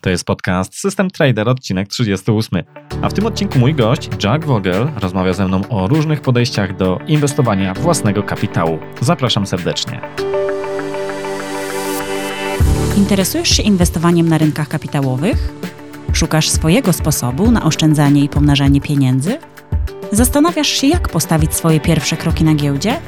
[0.00, 2.62] To jest podcast System Trader, odcinek 38.
[3.02, 6.98] A w tym odcinku mój gość, Jack Vogel, rozmawia ze mną o różnych podejściach do
[7.06, 8.78] inwestowania własnego kapitału.
[9.00, 10.00] Zapraszam serdecznie.
[12.96, 15.52] Interesujesz się inwestowaniem na rynkach kapitałowych?
[16.12, 19.38] Szukasz swojego sposobu na oszczędzanie i pomnażanie pieniędzy?
[20.12, 23.00] Zastanawiasz się, jak postawić swoje pierwsze kroki na giełdzie?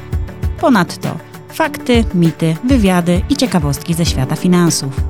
[0.61, 5.01] Ponadto fakty, mity, wywiady i ciekawostki ze świata finansów.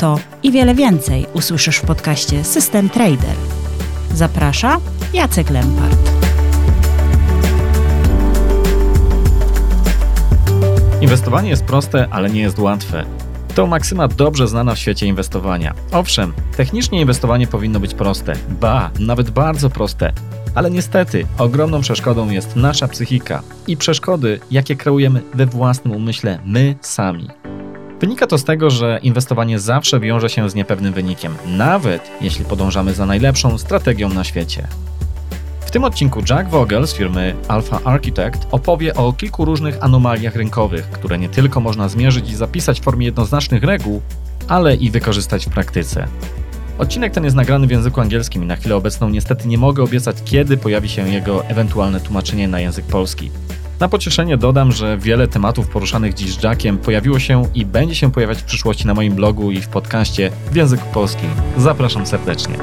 [0.00, 3.36] To i wiele więcej usłyszysz w podcaście System Trader.
[4.14, 4.80] Zaprasza
[5.12, 6.10] Jacek Lempart.
[11.00, 13.04] Inwestowanie jest proste, ale nie jest łatwe.
[13.54, 15.74] To maksyma dobrze znana w świecie inwestowania.
[15.92, 20.12] Owszem, technicznie inwestowanie powinno być proste, ba, nawet bardzo proste,
[20.54, 26.74] ale niestety ogromną przeszkodą jest nasza psychika i przeszkody, jakie kreujemy we własnym umyśle my
[26.80, 27.39] sami.
[28.00, 32.94] Wynika to z tego, że inwestowanie zawsze wiąże się z niepewnym wynikiem, nawet jeśli podążamy
[32.94, 34.68] za najlepszą strategią na świecie.
[35.60, 40.90] W tym odcinku Jack Vogel z firmy Alpha Architect opowie o kilku różnych anomaliach rynkowych,
[40.90, 44.00] które nie tylko można zmierzyć i zapisać w formie jednoznacznych reguł,
[44.48, 46.06] ale i wykorzystać w praktyce.
[46.78, 50.16] Odcinek ten jest nagrany w języku angielskim i na chwilę obecną niestety nie mogę obiecać,
[50.24, 53.30] kiedy pojawi się jego ewentualne tłumaczenie na język polski.
[53.80, 58.38] Na pocieszenie dodam, że wiele tematów poruszanych dziś Jackiem pojawiło się i będzie się pojawiać
[58.38, 61.30] w przyszłości na moim blogu i w podcaście w języku polskim.
[61.56, 62.54] Zapraszam serdecznie.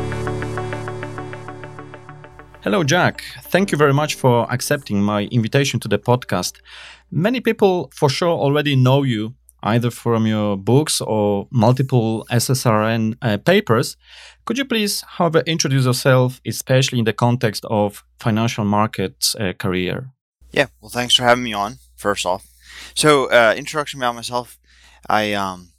[2.62, 3.22] Hello, Jack.
[3.52, 6.62] Thank you very much for accepting my invitation to the podcast.
[7.12, 9.32] Many people, for sure, already know you
[9.64, 13.98] either from your books or multiple SSRN uh, papers.
[14.46, 20.17] Could you please, however, introduce yourself, especially in the context of financial markets uh, career?
[20.52, 21.78] Yeah, well, thanks for having me on.
[21.96, 22.48] First off,
[22.94, 24.58] so uh, introduction about myself.
[25.10, 25.72] I um,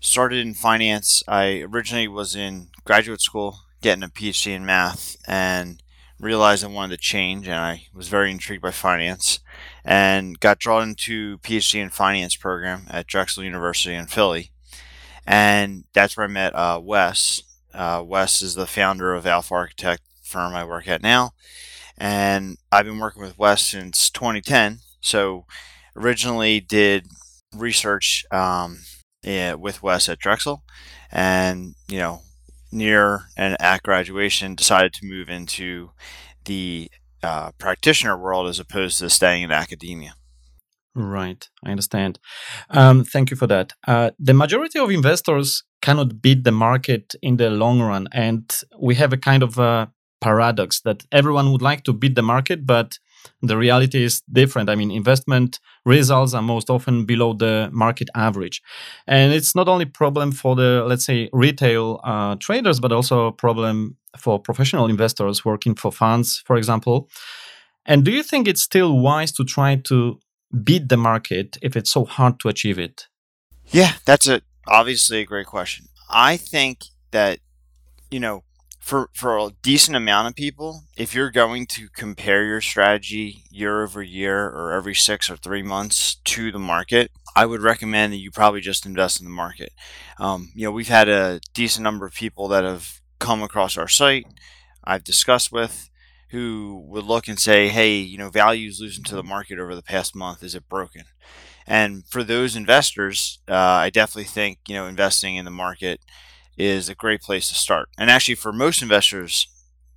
[0.00, 1.22] started in finance.
[1.28, 5.82] I originally was in graduate school, getting a PhD in math, and
[6.18, 9.40] realized I wanted to change, and I was very intrigued by finance,
[9.84, 14.50] and got drawn into PhD in finance program at Drexel University in Philly,
[15.26, 17.42] and that's where I met uh, Wes.
[17.72, 21.32] Uh, Wes is the founder of Alpha Architect firm I work at now,
[21.98, 24.78] and I've been working with Wes since 2010.
[25.00, 25.46] So
[25.96, 27.06] originally did
[27.54, 28.78] research um,
[29.22, 30.62] yeah, with Wes at Drexel,
[31.10, 32.22] and you know
[32.72, 35.90] near and at graduation decided to move into
[36.46, 36.90] the
[37.22, 40.14] uh, practitioner world as opposed to staying in academia.
[40.94, 42.18] Right, I understand.
[42.68, 43.72] Um, thank you for that.
[43.86, 48.96] Uh, the majority of investors cannot beat the market in the long run, and we
[48.96, 49.90] have a kind of a
[50.22, 52.98] paradox that everyone would like to beat the market, but
[53.42, 54.68] the reality is different.
[54.70, 58.62] I mean, investment results are most often below the market average,
[59.06, 63.32] and it's not only problem for the let's say retail uh, traders, but also a
[63.32, 67.08] problem for professional investors working for funds, for example.
[67.86, 70.18] And do you think it's still wise to try to
[70.64, 73.08] beat the market if it's so hard to achieve it?
[73.66, 75.86] Yeah, that's a obviously a great question.
[76.10, 77.38] I think that
[78.10, 78.42] you know
[78.82, 83.82] for for a decent amount of people, if you're going to compare your strategy year
[83.84, 88.18] over year or every six or three months to the market, I would recommend that
[88.18, 89.72] you probably just invest in the market.
[90.18, 93.88] Um, you know, we've had a decent number of people that have come across our
[93.88, 94.26] site,
[94.84, 95.88] I've discussed with,
[96.30, 99.74] who would look and say, "Hey, you know, value is losing to the market over
[99.76, 100.42] the past month.
[100.42, 101.04] Is it broken?"
[101.66, 106.00] And for those investors, uh, I definitely think you know investing in the market
[106.56, 107.88] is a great place to start.
[107.98, 109.48] And actually, for most investors,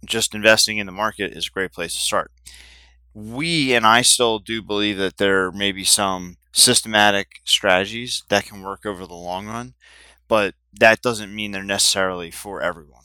[0.05, 2.31] just investing in the market is a great place to start.
[3.13, 8.61] We and I still do believe that there may be some systematic strategies that can
[8.61, 9.73] work over the long run,
[10.27, 13.04] but that doesn't mean they're necessarily for everyone.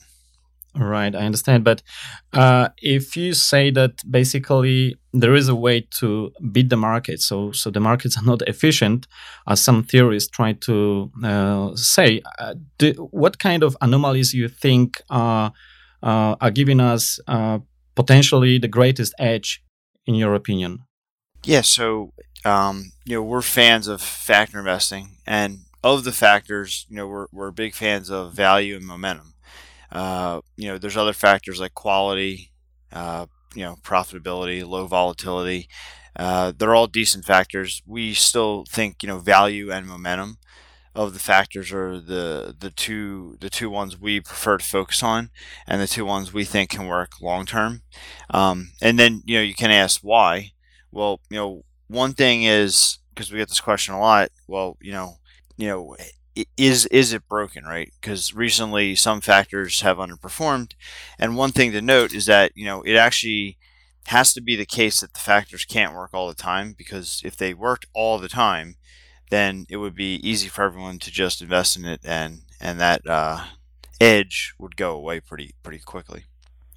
[0.73, 1.65] Right, I understand.
[1.65, 1.83] But
[2.31, 7.51] uh, if you say that basically there is a way to beat the market, so
[7.51, 9.05] so the markets are not efficient,
[9.47, 15.01] as some theorists try to uh, say, uh, do, what kind of anomalies you think
[15.09, 15.51] are
[16.03, 17.59] uh, are giving us uh,
[17.95, 19.61] potentially the greatest edge,
[20.05, 20.79] in your opinion?
[21.43, 22.13] Yeah, so
[22.45, 27.27] um, you know we're fans of factor investing, and of the factors, you know we're
[27.33, 29.30] we're big fans of value and momentum.
[29.91, 32.51] Uh, you know, there's other factors like quality,
[32.93, 35.67] uh, you know, profitability, low volatility.
[36.15, 37.81] Uh, they're all decent factors.
[37.85, 40.37] We still think you know value and momentum
[40.93, 45.29] of the factors are the the two the two ones we prefer to focus on,
[45.67, 47.83] and the two ones we think can work long term.
[48.29, 50.51] Um, and then you know you can ask why.
[50.91, 54.29] Well, you know, one thing is because we get this question a lot.
[54.47, 55.15] Well, you know,
[55.57, 55.95] you know,
[56.57, 57.91] is is it broken, right?
[57.99, 60.73] Because recently some factors have underperformed,
[61.19, 63.57] and one thing to note is that you know it actually
[64.07, 67.37] has to be the case that the factors can't work all the time because if
[67.37, 68.75] they worked all the time,
[69.29, 73.05] then it would be easy for everyone to just invest in it, and and that
[73.07, 73.45] uh,
[73.99, 76.25] edge would go away pretty pretty quickly.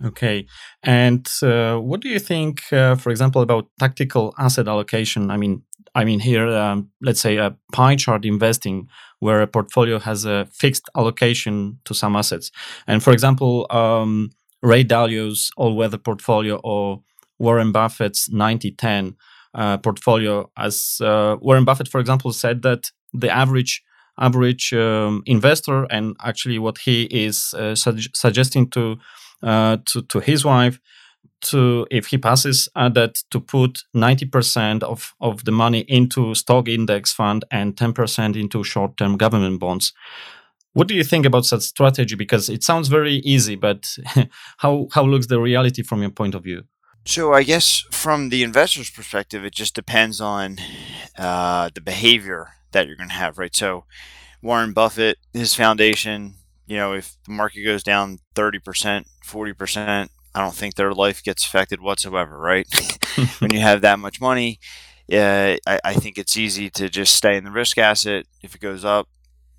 [0.05, 0.47] Okay,
[0.83, 5.31] and uh, what do you think, uh, for example, about tactical asset allocation?
[5.31, 5.62] I mean,
[5.94, 8.88] I mean here, um, let's say a pie chart investing,
[9.20, 12.50] where a portfolio has a fixed allocation to some assets,
[12.87, 14.31] and for example, um,
[14.62, 17.02] Ray Dalio's all-weather portfolio or
[17.38, 19.14] Warren Buffett's 90-10
[19.55, 20.50] uh, portfolio.
[20.56, 23.82] As uh, Warren Buffett, for example, said that the average
[24.19, 28.96] average um, investor, and actually what he is uh, su- suggesting to,
[29.43, 30.79] uh, to to his wife,
[31.44, 36.69] to if he passes uh, that to put 90% of, of the money into stock
[36.69, 39.93] index fund and 10% into short-term government bonds.
[40.73, 42.17] What do you think about such strategy?
[42.17, 43.87] Because it sounds very easy but
[44.58, 46.64] how how looks the reality from your point of view?
[47.06, 50.56] So I guess from the investor's perspective, it just depends on
[51.19, 53.55] uh, the behavior that you're going to have, right?
[53.55, 53.85] So
[54.43, 56.35] Warren Buffett, his foundation,
[56.67, 61.44] you know, if the market goes down 30%, 40%, I don't think their life gets
[61.44, 62.66] affected whatsoever, right?
[63.38, 64.58] when you have that much money,
[65.12, 68.26] uh, I, I think it's easy to just stay in the risk asset.
[68.42, 69.08] If it goes up,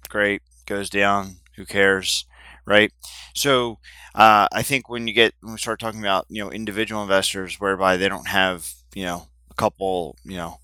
[0.10, 0.42] great.
[0.66, 2.26] Goes down, who cares,
[2.66, 2.92] right?
[3.34, 3.78] So
[4.16, 7.60] uh, I think when you get when we start talking about you know individual investors,
[7.60, 10.60] whereby they don't have you know a couple you know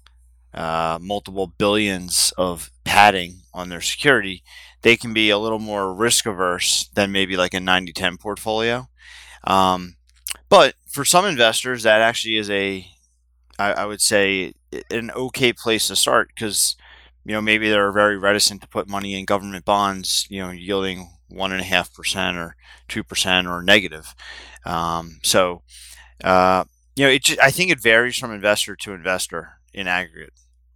[0.54, 4.44] uh, multiple billions of padding on their security,
[4.82, 8.88] they can be a little more risk averse than maybe like a 90-10 portfolio.
[9.44, 9.96] Um,
[10.52, 12.86] but for some investors, that actually is a
[13.58, 14.54] I, I would say
[14.92, 16.76] an okay place to start because
[17.26, 21.10] you know maybe they're very reticent to put money in government bonds, you know, yielding
[21.30, 22.56] one and a half percent or
[22.90, 24.14] two percent or negative.
[24.66, 25.64] Um, so,
[26.24, 26.66] uh,
[26.98, 30.34] you know, it just, I think it varies from investor to investor in aggregate.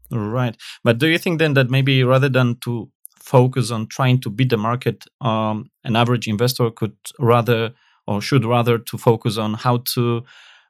[0.10, 2.89] Right, but do you think then that maybe rather than to
[3.19, 7.74] focus on trying to beat the market, um, an average investor could rather
[8.07, 10.24] or should rather to focus on how to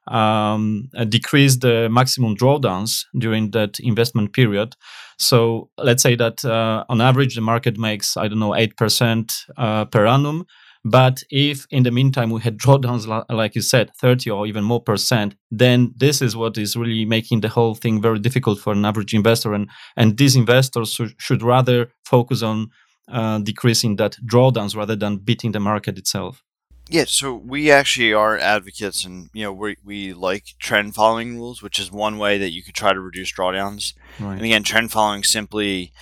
[0.08, 4.76] um, uh, decrease the maximum drawdowns during that investment period.
[5.18, 9.32] So let's say that uh, on average the market makes I don't know eight percent
[9.56, 10.46] uh, per annum.
[10.88, 14.80] But if in the meantime we had drawdowns, like you said, 30 or even more
[14.80, 18.84] percent, then this is what is really making the whole thing very difficult for an
[18.84, 19.52] average investor.
[19.52, 22.70] And, and these investors should rather focus on
[23.08, 26.44] uh, decreasing that drawdowns rather than beating the market itself.
[26.88, 31.60] Yeah, so we actually are advocates, and you know we we like trend following rules,
[31.60, 33.92] which is one way that you could try to reduce drawdowns.
[34.20, 34.34] Right.
[34.34, 35.92] And again, trend following simply,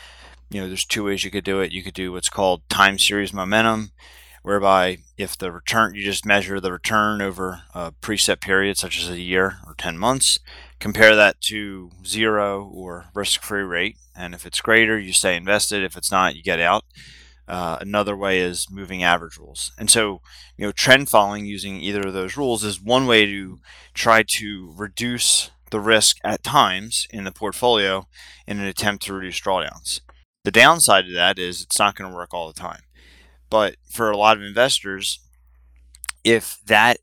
[0.51, 1.73] you know, there's two ways you could do it.
[1.73, 3.93] You could do what's called time series momentum,
[4.43, 9.09] whereby if the return you just measure the return over a preset period, such as
[9.09, 10.39] a year or ten months,
[10.81, 15.83] compare that to zero or risk-free rate, and if it's greater, you stay invested.
[15.83, 16.85] If it's not, you get out.
[17.47, 19.73] Uh, another way is moving average rules.
[19.79, 20.23] And so,
[20.57, 23.61] you know, trend following using either of those rules is one way to
[23.93, 28.07] try to reduce the risk at times in the portfolio
[28.47, 30.01] in an attempt to reduce drawdowns.
[30.45, 32.83] The downside to that is it's not going to work all the time.
[33.51, 35.21] But for a lot of investors,
[36.23, 36.99] if that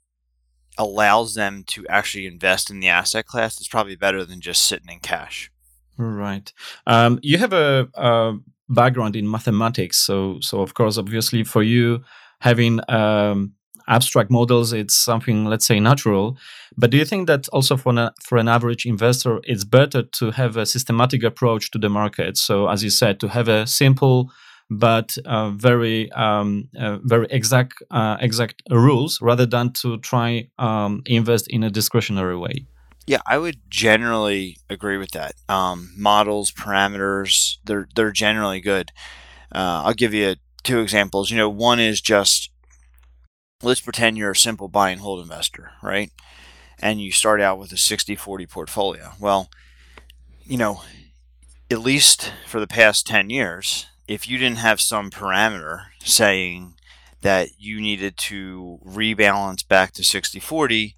[0.77, 4.89] allows them to actually invest in the asset class, it's probably better than just sitting
[4.89, 5.51] in cash.
[5.97, 6.51] Right.
[6.87, 8.37] Um, you have a, a
[8.73, 11.99] background in mathematics, so so of course, obviously, for you
[12.39, 13.53] having um,
[13.87, 16.37] abstract models, it's something, let's say, natural.
[16.77, 20.31] But do you think that also for an, for an average investor, it's better to
[20.31, 22.37] have a systematic approach to the market?
[22.37, 24.31] So, as you said, to have a simple
[24.73, 31.01] but uh, very um, uh, very exact uh, exact rules rather than to try um,
[31.05, 32.65] invest in a discretionary way.
[33.11, 35.33] Yeah, I would generally agree with that.
[35.49, 38.93] Um, models, parameters, they're they're generally good.
[39.53, 41.29] Uh, I'll give you two examples.
[41.29, 42.51] You know, one is just
[43.61, 46.09] let's pretend you're a simple buy and hold investor, right?
[46.79, 49.11] And you start out with a 60-40 portfolio.
[49.19, 49.49] Well,
[50.45, 50.81] you know,
[51.69, 56.75] at least for the past 10 years, if you didn't have some parameter saying
[57.23, 60.93] that you needed to rebalance back to 60-40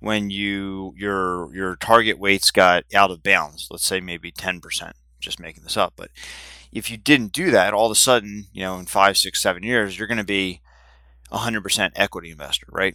[0.00, 5.40] when you your your target weights got out of bounds, let's say maybe 10%, just
[5.40, 6.10] making this up, but
[6.72, 9.62] if you didn't do that, all of a sudden, you know, in five, six, seven
[9.62, 10.60] years, you're going to be
[11.32, 12.94] 100% equity investor, right?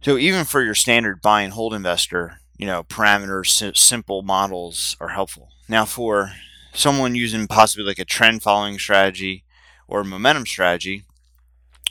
[0.00, 5.08] So even for your standard buy and hold investor, you know, parameters, simple models are
[5.08, 5.50] helpful.
[5.68, 6.32] Now for
[6.72, 9.44] someone using possibly like a trend following strategy
[9.88, 11.04] or momentum strategy,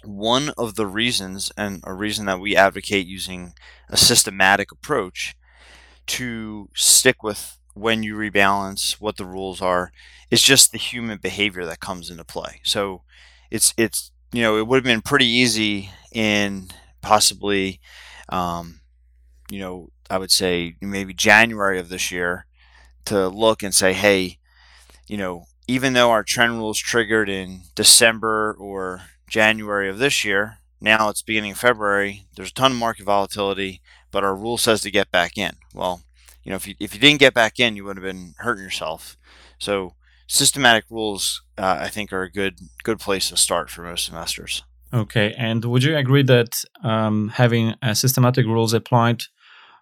[0.04, 3.54] one of the reasons and a reason that we advocate using
[3.90, 5.36] a systematic approach
[6.08, 9.92] to stick with when you rebalance, what the rules are,
[10.30, 12.62] is just the human behavior that comes into play.
[12.64, 13.04] So
[13.52, 16.70] it's it's you know it would have been pretty easy in
[17.02, 17.80] possibly
[18.30, 18.82] um,
[19.50, 22.46] you know I would say maybe January of this year
[23.06, 24.40] to look and say, hey,
[25.08, 30.58] you know, even though our trend rules triggered in December or January of this year,
[30.82, 34.82] now it's beginning of February, there's a ton of market volatility, but our rule says
[34.82, 35.52] to get back in.
[35.74, 36.02] Well,
[36.44, 38.64] you know, if you, if you didn't get back in, you would have been hurting
[38.64, 39.18] yourself.
[39.60, 39.96] So
[40.28, 44.64] systematic rules, uh, I think, are a good good place to start for most investors.
[44.94, 49.24] Okay, and would you agree that um, having systematic rules applied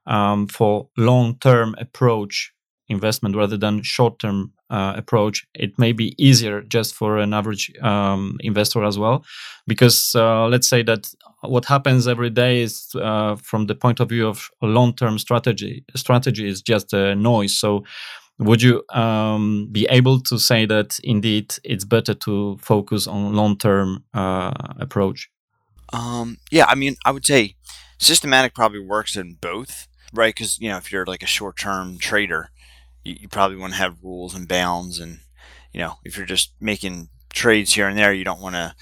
[0.06, 2.54] um, for long-term approach
[2.92, 8.38] investment rather than short-term uh, approach, it may be easier just for an average um,
[8.42, 9.26] investor as well.
[9.68, 11.10] Because uh, let's say that
[11.42, 16.48] what happens every day is, uh, from the point of view of long-term strategy, strategy
[16.48, 17.58] is just a noise.
[17.58, 17.84] So,
[18.40, 24.04] would you um, be able to say that indeed it's better to focus on long-term
[24.14, 25.30] uh, approach?
[25.94, 27.56] Um, yeah, I mean, I would say
[28.00, 30.34] systematic probably works in both, right?
[30.34, 32.50] Because you know, if you're like a short-term trader
[33.04, 35.20] you, you probably want to have rules and bounds and
[35.74, 38.76] you know if you're just making trades here and there you don't want to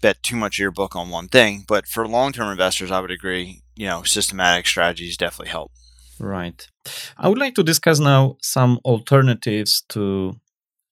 [0.00, 1.64] bet too much of your book on one thing.
[1.66, 5.72] But for long-term investors i would agree you know systematic strategies definitely help.
[6.20, 6.66] Right.
[7.16, 10.34] I would like to discuss now some alternatives to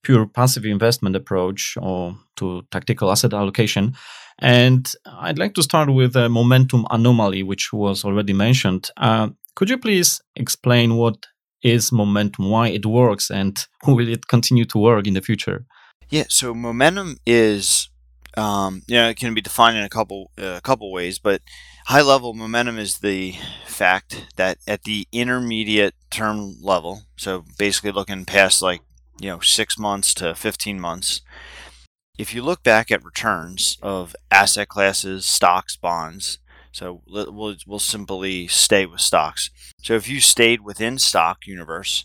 [0.04, 3.96] pure passive investment approach or to tactical asset allocation.
[4.38, 8.90] And i'd like to start with a momentum anomaly which was already mentioned.
[8.96, 11.26] Uh, could you please explain what
[11.66, 15.66] is momentum, why it works, and will it continue to work in the future?
[16.08, 17.90] Yeah, so momentum is,
[18.36, 21.42] um, you know, it can be defined in a couple a uh, couple ways, but
[21.86, 23.34] high level momentum is the
[23.66, 28.82] fact that at the intermediate term level, so basically looking past like
[29.20, 31.22] you know six months to 15 months,
[32.18, 36.38] if you look back at returns of asset classes, stocks, bonds,
[36.76, 39.48] so we'll, we'll simply stay with stocks.
[39.82, 42.04] So if you stayed within stock universe,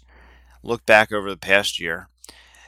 [0.64, 2.08] look back over the past year,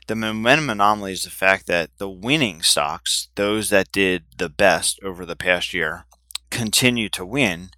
[0.07, 4.99] the momentum anomaly is the fact that the winning stocks, those that did the best
[5.01, 6.03] over the past year,
[6.49, 7.69] continue to win,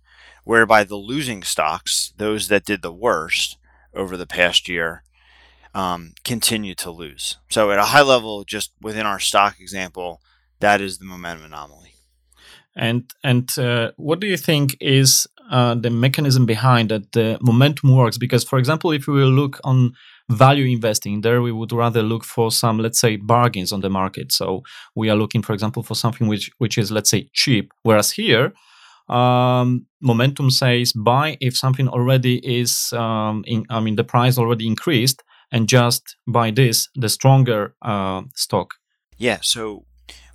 [0.44, 3.60] whereby the losing stocks, those that did the worst
[3.94, 5.04] over the past year,
[5.76, 7.38] um, continue to lose.
[7.52, 10.20] So at a high level, just within our stock example,
[10.62, 11.95] that is the momentum anomaly.
[12.76, 17.96] And and uh, what do you think is uh, the mechanism behind that the momentum
[17.96, 18.18] works?
[18.18, 19.94] Because, for example, if we look on
[20.30, 24.32] value investing, there we would rather look for some, let's say, bargains on the market.
[24.32, 24.64] So
[24.96, 27.72] we are looking, for example, for something which which is, let's say, cheap.
[27.84, 28.54] Whereas here,
[29.08, 34.68] um, momentum says buy if something already is, um, in, I mean, the price already
[34.68, 38.74] increased, and just buy this, the stronger uh, stock.
[39.18, 39.38] Yeah.
[39.42, 39.86] So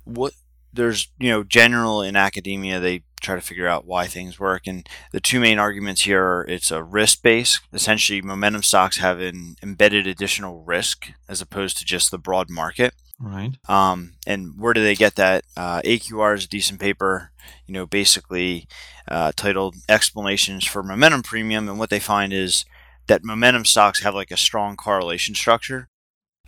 [0.05, 0.33] what
[0.73, 4.87] there's you know general in academia they try to figure out why things work and
[5.11, 7.59] the two main arguments here are it's a risk base.
[7.71, 12.93] Essentially momentum stocks have an embedded additional risk as opposed to just the broad market.
[13.19, 13.51] Right.
[13.69, 15.43] Um, and where do they get that?
[15.55, 17.31] Uh, aqr is a decent paper
[17.67, 18.67] you know basically
[19.07, 22.65] uh, titled explanations for momentum premium and what they find is
[23.07, 25.89] that momentum stocks have like a strong correlation structure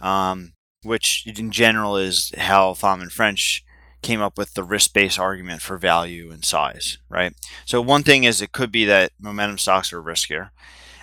[0.02, 0.54] um,
[0.84, 3.64] which in general is how Fama and French
[4.04, 7.34] came up with the risk based argument for value and size, right?
[7.66, 10.52] So, one thing is it could be that momentum stocks are riskier.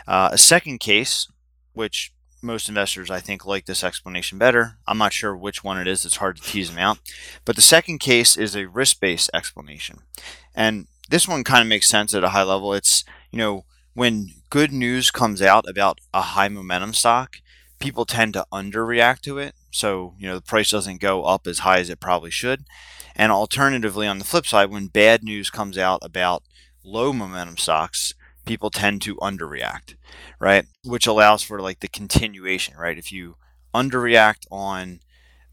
[0.07, 1.29] Uh, a second case,
[1.73, 4.79] which most investors I think like this explanation better.
[4.87, 6.99] I'm not sure which one it is, it's hard to tease them out.
[7.45, 10.01] But the second case is a risk based explanation.
[10.55, 12.73] And this one kind of makes sense at a high level.
[12.73, 13.65] It's, you know,
[13.95, 17.37] when good news comes out about a high momentum stock,
[17.79, 19.55] people tend to underreact to it.
[19.71, 22.65] So, you know, the price doesn't go up as high as it probably should.
[23.17, 26.43] And alternatively, on the flip side, when bad news comes out about
[26.85, 28.15] low momentum stocks,
[28.47, 29.95] people tend to underreact,
[30.39, 30.67] right?
[30.85, 32.99] Which allows for like the continuation, right?
[32.99, 33.37] If you
[33.75, 35.01] underreact on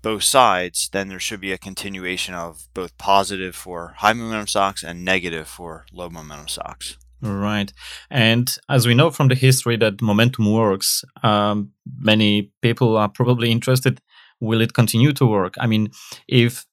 [0.02, 4.84] both sides, then there should be a continuation of both positive for high momentum stocks
[4.84, 6.98] and negative for low momentum stocks.
[7.22, 7.74] Right.
[8.12, 13.52] And as we know from the history that momentum works, um, many people are probably
[13.52, 14.02] interested
[14.40, 15.56] will it continue to work?
[15.60, 15.90] I mean,
[16.28, 16.66] if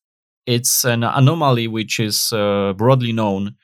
[0.47, 3.57] it's an anomaly which is uh, broadly known,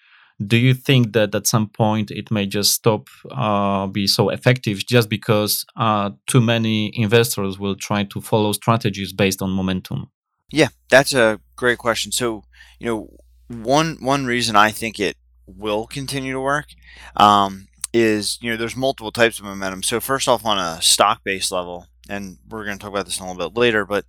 [0.45, 4.87] do you think that at some point it may just stop uh, be so effective
[4.87, 10.11] just because uh, too many investors will try to follow strategies based on momentum
[10.51, 12.43] yeah that's a great question so
[12.79, 13.09] you know
[13.49, 15.15] one one reason i think it
[15.57, 16.67] will continue to work
[17.17, 19.83] um, is you know there's multiple types of momentum.
[19.83, 23.19] So first off on a stock based level and we're going to talk about this
[23.19, 24.05] in a little bit later but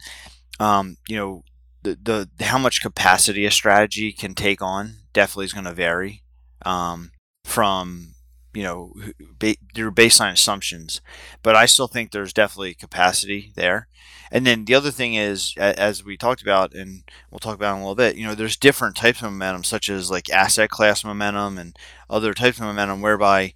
[0.59, 1.43] um, you know
[1.83, 6.23] the, the how much capacity a strategy can take on definitely is going to vary
[6.65, 7.11] um,
[7.43, 8.13] from
[8.53, 8.93] you know
[9.39, 11.01] ba- your baseline assumptions,
[11.43, 13.87] but I still think there's definitely capacity there.
[14.31, 17.81] And then the other thing is, as we talked about, and we'll talk about in
[17.81, 21.03] a little bit, you know, there's different types of momentum, such as like asset class
[21.03, 21.75] momentum and
[22.09, 23.53] other types of momentum, whereby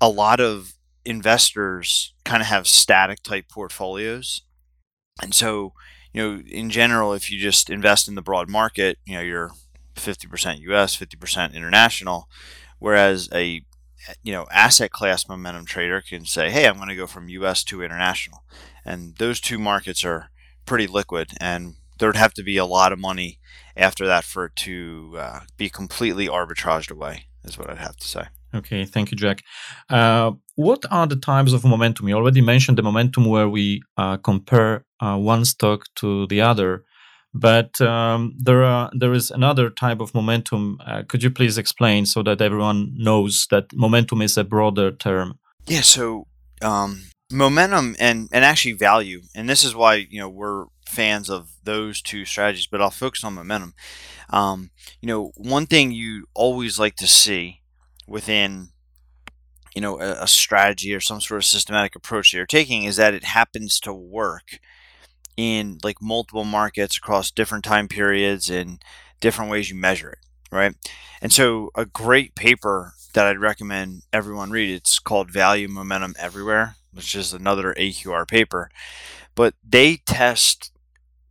[0.00, 4.42] a lot of investors kind of have static type portfolios,
[5.22, 5.72] and so
[6.12, 9.50] you know, in general, if you just invest in the broad market, you know, you're
[9.96, 12.28] 50% US, 50% international,
[12.78, 13.62] whereas a
[14.22, 17.64] you know asset class momentum trader can say, "Hey, I'm going to go from US
[17.64, 18.44] to international."
[18.84, 20.30] And those two markets are
[20.66, 23.38] pretty liquid and there'd have to be a lot of money
[23.76, 28.08] after that for it to uh, be completely arbitraged away is what I'd have to
[28.08, 28.24] say.
[28.54, 29.42] Okay, thank you, Jack.
[29.88, 32.08] Uh, what are the types of momentum?
[32.08, 36.84] You already mentioned the momentum where we uh, compare uh, one stock to the other,
[37.34, 40.78] but um, there are there is another type of momentum.
[40.84, 45.38] Uh, could you please explain so that everyone knows that momentum is a broader term?
[45.66, 45.80] Yeah.
[45.80, 46.26] So
[46.60, 51.48] um, momentum and and actually value, and this is why you know we're fans of
[51.64, 52.66] those two strategies.
[52.66, 53.74] But I'll focus on momentum.
[54.28, 57.60] Um, you know, one thing you always like to see
[58.06, 58.68] within
[59.74, 62.96] you know a, a, strategy or some sort of systematic approach that you're taking is
[62.96, 64.58] that it happens to work
[65.36, 68.82] in like multiple markets across different time periods and
[69.20, 70.18] different ways you measure it
[70.50, 70.74] right
[71.20, 76.76] and so a great paper that i'd recommend everyone read it's called value momentum everywhere
[76.92, 78.70] which is another aqr paper
[79.34, 80.72] but they test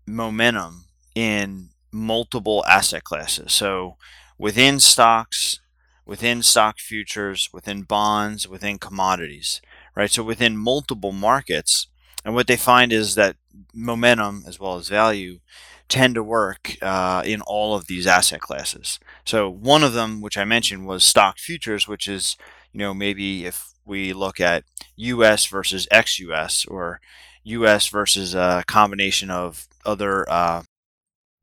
[0.08, 0.86] momentum
[1.16, 3.98] in multiple asset classes so
[4.38, 5.60] within stocks
[6.06, 9.62] within stock futures, within bonds, within commodities,
[9.96, 10.12] right?
[10.12, 11.88] So within multiple markets.
[12.24, 13.36] And what they find is that
[13.74, 15.40] momentum as well as value
[15.88, 19.00] tend to work uh, in all of these asset classes.
[19.26, 22.38] So one of them, which I mentioned, was stock futures, which is,
[22.72, 24.64] you know, maybe if we look at
[24.96, 25.46] U.S.
[25.48, 26.66] versus ex-U.S.
[26.66, 27.02] or
[27.44, 27.88] U.S.
[27.88, 30.64] versus a combination of other uh,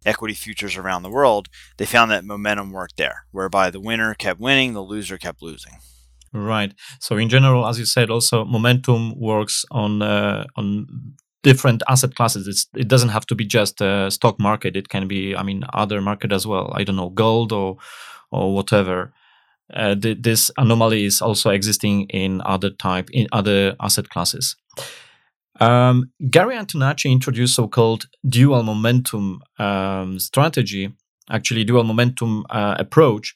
[0.06, 4.40] equity futures around the world, they found that momentum worked there, whereby the winner kept
[4.40, 5.74] winning, the loser kept losing.
[6.32, 6.74] Right.
[7.00, 10.86] So in general, as you said, also momentum works on uh, on
[11.42, 12.46] different asset classes.
[12.46, 14.76] It's, it doesn't have to be just a stock market.
[14.76, 16.72] It can be, I mean, other market as well.
[16.74, 17.76] I don't know, gold or
[18.30, 19.12] or whatever.
[19.72, 24.56] Uh, th- this anomaly is also existing in other type in other asset classes.
[25.60, 30.94] Um, Gary Antonacci introduced so-called dual momentum um, strategy,
[31.30, 33.34] actually dual momentum uh, approach,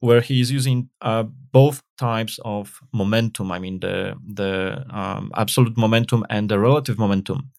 [0.00, 3.50] where he is using uh, both types of momentum.
[3.50, 7.50] I mean the the um, absolute momentum and the relative momentum.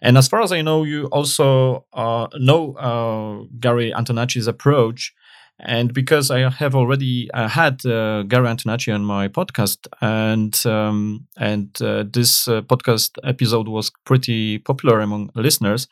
[0.00, 5.14] And as far as I know, you also uh, know uh, Gary Antonacci's approach.
[5.60, 11.28] And because I have already uh, had uh, Gary Antonacci on my podcast, and um,
[11.36, 15.86] and uh, this podcast episode was pretty popular among listeners,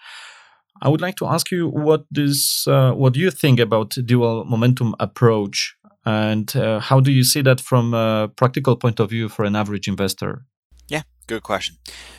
[0.83, 4.45] I would like to ask you what this uh, what do you think about dual
[4.45, 9.29] momentum approach, and uh, how do you see that from a practical point of view
[9.29, 10.45] for an average investor?
[10.89, 11.77] Yeah, good question.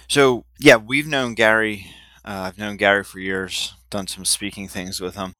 [0.08, 1.88] So yeah, we've known Gary.
[2.26, 3.74] I've known Gary for years.
[3.89, 5.34] Done some speaking things with him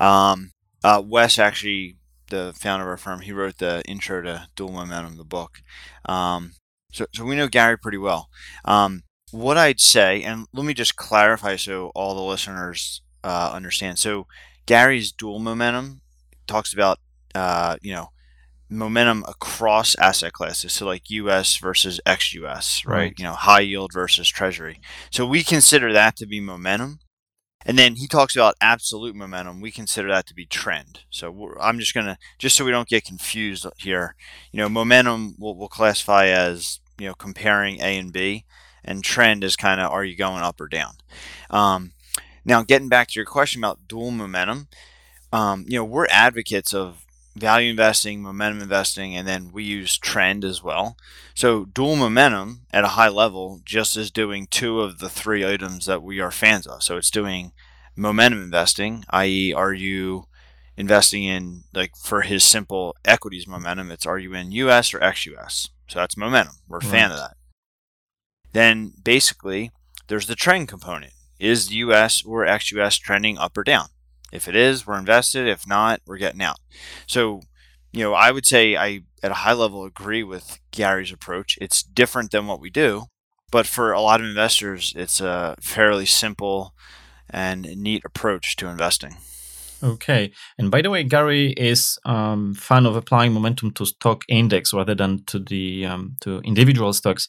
[0.00, 0.52] Um,
[0.82, 1.96] uh, Wes actually,
[2.30, 5.62] the founder of our firm, he wrote the intro to Dual Momentum, the book.
[6.06, 6.52] Um,
[6.92, 8.28] so, so we know Gary pretty well.
[8.64, 13.98] Um, what I'd say, and let me just clarify so all the listeners uh, understand.
[13.98, 14.26] So
[14.66, 16.00] Gary's Dual Momentum
[16.46, 16.98] talks about,
[17.34, 18.10] uh, you know,
[18.68, 20.72] momentum across asset classes.
[20.72, 22.96] So like US versus ex US, right?
[22.96, 23.14] Right.
[23.18, 24.80] You know, high yield versus treasury.
[25.10, 27.00] So we consider that to be momentum.
[27.64, 29.60] And then he talks about absolute momentum.
[29.60, 31.00] We consider that to be trend.
[31.10, 34.16] So we're, I'm just going to, just so we don't get confused here,
[34.50, 38.44] you know, momentum we'll, we'll classify as, you know, comparing A and B,
[38.84, 40.94] and trend is kind of are you going up or down?
[41.50, 41.92] Um,
[42.44, 44.66] now, getting back to your question about dual momentum,
[45.32, 47.01] um, you know, we're advocates of
[47.34, 50.96] value investing, momentum investing, and then we use trend as well.
[51.34, 55.86] So dual momentum at a high level just is doing two of the three items
[55.86, 56.82] that we are fans of.
[56.82, 57.52] So it's doing
[57.96, 60.26] momentum investing, i.e., are you
[60.76, 65.26] investing in like for his simple equities momentum, it's are you in US or ex
[65.26, 65.68] US?
[65.88, 66.54] So that's momentum.
[66.68, 67.36] We're a fan of that.
[68.52, 69.70] Then basically
[70.08, 71.12] there's the trend component.
[71.38, 73.88] Is US or ex US trending up or down?
[74.32, 75.46] If it is, we're invested.
[75.46, 76.56] If not, we're getting out.
[77.06, 77.42] So,
[77.92, 81.58] you know, I would say I, at a high level, agree with Gary's approach.
[81.60, 83.04] It's different than what we do,
[83.50, 86.74] but for a lot of investors, it's a fairly simple
[87.28, 89.16] and neat approach to investing.
[89.82, 90.32] Okay.
[90.58, 94.94] And by the way, Gary is um, fan of applying momentum to stock index rather
[94.94, 97.28] than to the um, to individual stocks.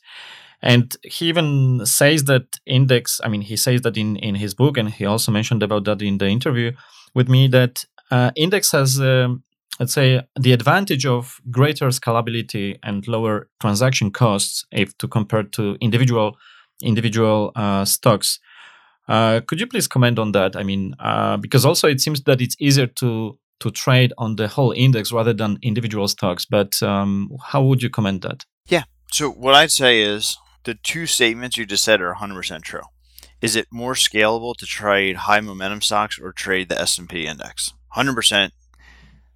[0.64, 3.20] And he even says that index.
[3.24, 6.02] I mean, he says that in in his book, and he also mentioned about that
[6.02, 6.72] in the interview
[7.14, 9.00] with me that uh, index has.
[9.00, 9.44] Um,
[9.80, 15.78] Let's say the advantage of greater scalability and lower transaction costs, if to compare to
[15.82, 16.38] individual
[16.84, 18.40] individual uh, stocks.
[19.08, 20.56] Uh, could you please comment on that?
[20.56, 24.48] I mean, uh, because also it seems that it's easier to to trade on the
[24.48, 26.46] whole index rather than individual stocks.
[26.46, 28.46] But um, how would you comment that?
[28.68, 28.84] Yeah.
[29.12, 32.82] So, what I'd say is the two statements you just said are 100% true.
[33.42, 37.74] Is it more scalable to trade high momentum stocks or trade the S&P index?
[37.96, 38.52] 100%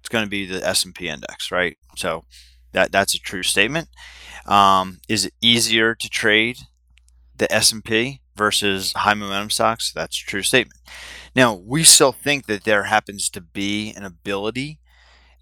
[0.00, 1.76] it's going to be the S&P index, right?
[1.96, 2.24] So
[2.72, 3.88] that that's a true statement.
[4.46, 6.58] Um, is it easier to trade
[7.36, 9.92] the S&P versus high momentum stocks?
[9.92, 10.80] That's a true statement.
[11.36, 14.78] Now, we still think that there happens to be an ability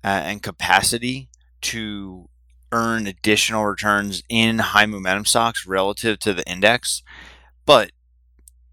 [0.03, 1.29] uh, and capacity
[1.62, 2.29] to
[2.72, 7.02] earn additional returns in high momentum stocks relative to the index.
[7.64, 7.92] But,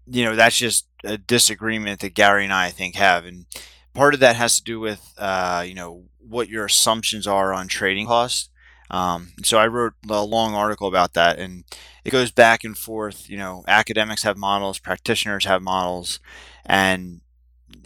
[0.06, 3.24] you know, that's just a disagreement that Gary and I, I think, have.
[3.24, 3.46] And
[3.94, 7.68] part of that has to do with, uh, you know, what your assumptions are on
[7.68, 8.48] trading costs.
[8.90, 11.64] Um, so I wrote a long article about that, and
[12.04, 13.28] it goes back and forth.
[13.28, 16.20] You know, academics have models, practitioners have models,
[16.66, 17.20] and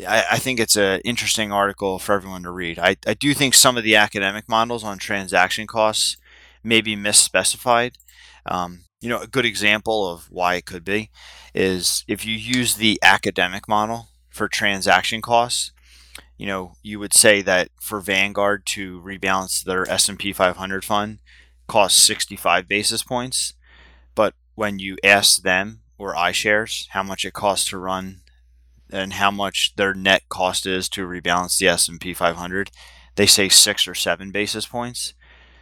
[0.06, 2.78] I, I think it's an interesting article for everyone to read.
[2.78, 6.16] I, I do think some of the academic models on transaction costs
[6.62, 7.94] may be misspecified.
[8.46, 11.10] Um, you know, a good example of why it could be
[11.54, 15.72] is if you use the academic model for transaction costs,
[16.36, 21.18] you know, you would say that for Vanguard to rebalance their S&P 500 fund
[21.66, 23.54] costs 65 basis points,
[24.14, 28.20] but when you ask them or iShares how much it costs to run
[28.90, 32.70] and how much their net cost is to rebalance the S&P 500,
[33.16, 35.14] they say 6 or 7 basis points.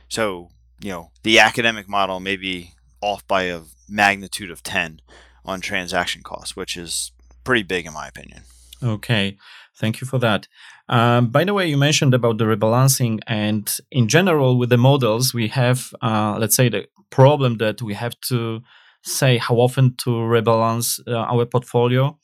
[0.09, 5.01] So, you know, the academic model may be off by a magnitude of 10
[5.45, 7.13] on transaction costs, which is
[7.45, 8.43] pretty big in my opinion.
[8.83, 9.39] Okay,
[9.77, 10.49] thank you for that.
[10.89, 15.33] Um, by the way, you mentioned about the rebalancing, and in general, with the models,
[15.33, 18.61] we have, uh, let's say, the problem that we have to
[19.03, 22.19] say how often to rebalance uh, our portfolio.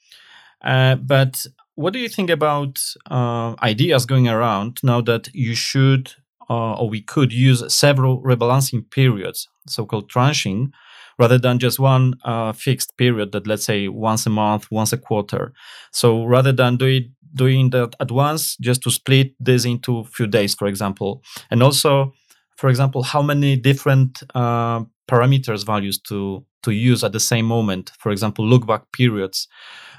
[0.64, 6.12] Uh, but what do you think about uh, ideas going around now that you should
[6.50, 10.70] uh, or we could use several rebalancing periods, so-called tranching,
[11.18, 14.98] rather than just one uh, fixed period that let's say once a month, once a
[14.98, 15.52] quarter.
[15.92, 20.04] So rather than do it, doing that at once, just to split this into a
[20.04, 22.12] few days, for example, and also,
[22.56, 27.90] for example, how many different uh, parameters values to to use at the same moment.
[27.98, 29.48] For example, look back periods.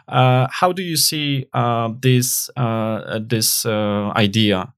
[0.07, 4.73] Uh, how do you see uh, this uh, this uh, idea?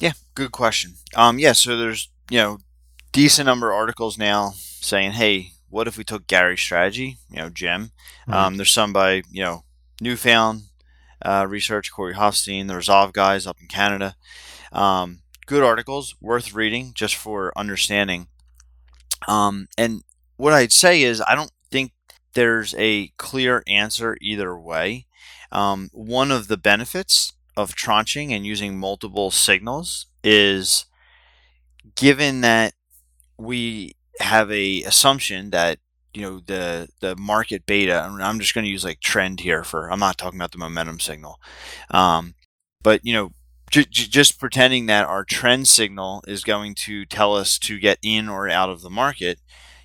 [0.00, 0.94] Yeah, good question.
[1.16, 2.58] Um, yeah, so there's you know
[3.12, 7.18] decent number of articles now saying, hey, what if we took Gary's strategy?
[7.30, 7.90] You know, Jim.
[8.28, 9.64] Um, there's some by you know
[10.00, 10.62] Newfound
[11.22, 14.16] uh, Research, Corey Hoffstein, the Resolve guys up in Canada.
[14.72, 18.28] Um, good articles, worth reading just for understanding.
[19.26, 20.02] Um, and
[20.36, 21.50] what I'd say is, I don't
[22.38, 25.06] there's a clear answer either way.
[25.50, 30.84] Um, one of the benefits of tranching and using multiple signals is
[31.96, 32.74] given that
[33.38, 35.80] we have a assumption that
[36.14, 39.90] you know the the market beta i'm just going to use like trend here for
[39.90, 41.38] i'm not talking about the momentum signal
[41.90, 42.34] um,
[42.82, 43.30] but you know
[43.70, 47.98] j- j- just pretending that our trend signal is going to tell us to get
[48.02, 49.38] in or out of the market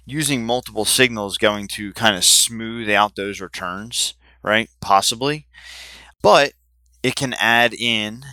[0.06, 5.48] using multiple signals going to kind of smooth out those returns right possibly
[6.22, 6.54] but
[7.02, 8.24] it can add in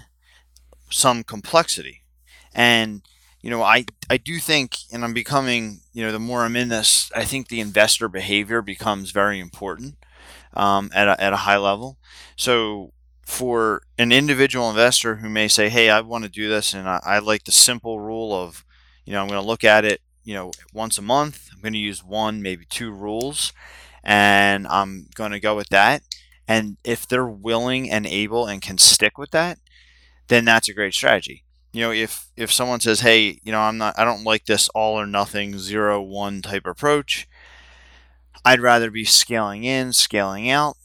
[0.91, 2.03] some complexity
[2.55, 3.03] and
[3.43, 6.69] you know, I, I do think, and I'm becoming, you know, the more I'm in
[6.69, 9.97] this, I think the investor behavior becomes very important
[10.55, 11.97] um, at, a, at a high level.
[12.37, 12.93] So
[13.25, 17.01] for an individual investor who may say, hey, I want to do this, and I,
[17.03, 18.65] I like the simple rule of,
[19.07, 21.50] you know, I'm going to look at it, you know, once a month.
[21.61, 23.53] I'm going to use one, maybe two rules,
[24.03, 26.03] and I'm going to go with that.
[26.49, 29.59] And if they're willing and able and can stick with that,
[30.29, 33.79] then that's a great strategy you know, if if someone says, "Hey, you know, I'm
[33.79, 37.29] not, I don't like this all or nothing zero one type approach,"
[38.45, 40.77] I'd rather be scaling in, scaling out.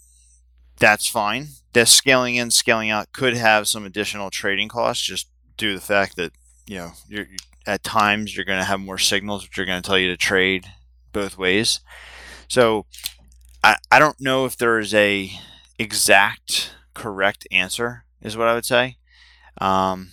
[0.78, 1.50] That's fine.
[1.74, 5.86] This scaling in, scaling out could have some additional trading costs, just due to the
[5.86, 6.34] fact that
[6.68, 7.28] you know, you're,
[7.68, 10.18] at times you're going to have more signals which are going to tell you to
[10.18, 10.66] trade
[11.12, 11.80] both ways.
[12.48, 12.86] So,
[13.64, 15.32] I I don't know if there is a
[15.80, 18.98] exact correct answer, is what I would say.
[19.60, 20.12] Um,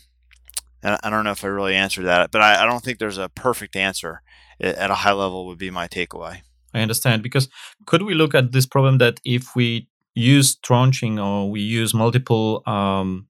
[0.84, 3.28] I don't know if I really answered that, but I, I don't think there's a
[3.28, 4.22] perfect answer
[4.60, 6.42] at a high level would be my takeaway.
[6.74, 7.48] I understand because
[7.86, 12.62] could we look at this problem that if we use tranching or we use multiple
[12.66, 13.28] um,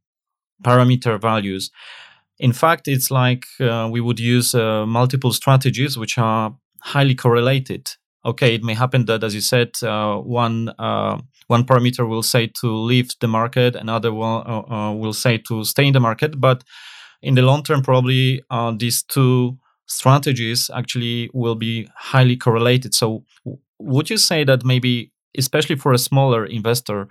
[0.62, 1.70] parameter values,
[2.42, 7.88] in fact, it's like uh, we would use uh, multiple strategies which are highly correlated.
[8.24, 12.48] Okay, it may happen that, as you said, uh, one uh, one parameter will say
[12.60, 16.40] to leave the market, another one uh, uh, will say to stay in the market,
[16.40, 16.64] but
[17.22, 18.42] in the long term, probably
[18.76, 22.92] these two strategies actually will be highly correlated.
[22.92, 23.24] So,
[23.78, 27.08] would you say that maybe, especially for a smaller investor,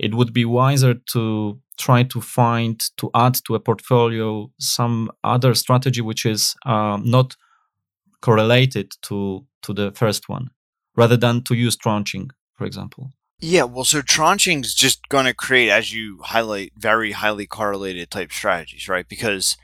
[0.00, 5.54] it would be wiser to try to find to add to a portfolio some other
[5.54, 7.36] strategy which is um, not
[8.20, 10.50] correlated to to the first one,
[10.96, 13.10] rather than to use tranching, for example?
[13.40, 18.08] Yeah, well, so tranching is just going to create, as you highlight, very highly correlated
[18.08, 19.08] type strategies, right?
[19.08, 19.56] Because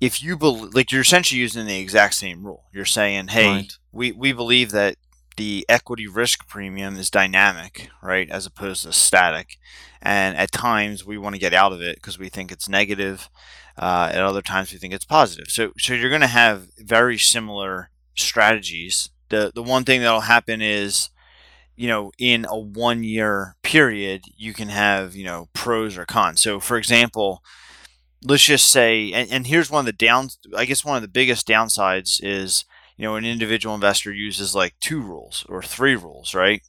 [0.00, 2.64] if you believe, like, you're essentially using the exact same rule.
[2.72, 3.72] You're saying, hey, right.
[3.92, 4.96] we, we believe that
[5.38, 9.56] the equity risk premium is dynamic, right, as opposed to static.
[10.02, 13.30] And at times we want to get out of it because we think it's negative.
[13.78, 15.48] Uh, at other times we think it's positive.
[15.48, 19.10] So, so you're going to have very similar strategies.
[19.30, 21.10] The the one thing that'll happen is
[21.78, 26.40] you know, in a one year period, you can have, you know, pros or cons.
[26.40, 27.40] So, for example,
[28.24, 31.08] let's just say, and, and here's one of the downs, I guess one of the
[31.08, 32.64] biggest downsides is,
[32.98, 36.60] you know, an individual investor uses like two rules or three rules, right?